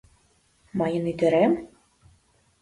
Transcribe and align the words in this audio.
Мыйын 0.77 1.03
ӱдырем? 1.11 1.53